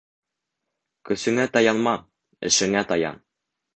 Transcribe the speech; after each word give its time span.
Көсөңә 1.09 1.45
таянма, 1.57 1.95
эшеңә 2.51 2.83
таян. 2.93 3.21